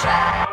[0.00, 0.49] Contract.